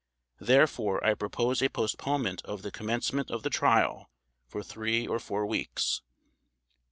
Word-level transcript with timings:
Therefore 0.39 1.05
I 1.05 1.13
propose 1.13 1.61
a 1.61 1.69
postponement 1.69 2.41
of 2.43 2.63
the 2.63 2.71
commencement 2.71 3.29
of 3.29 3.43
the 3.43 3.51
Trial 3.51 4.09
for 4.47 4.63
three 4.63 5.05
or 5.05 5.19
four 5.19 5.45
weeks. 5.45 6.01